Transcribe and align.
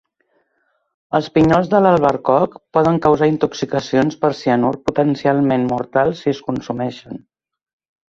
Els 1.19 1.27
pinyols 1.35 1.69
de 1.73 1.81
l'albercoc 1.87 2.57
poden 2.79 2.99
causar 3.05 3.29
intoxicacions 3.33 4.19
per 4.25 4.35
cianur 4.41 4.75
potencialment 4.91 5.71
mortals 5.77 6.27
si 6.27 6.37
es 6.37 6.45
consumeixen. 6.51 7.27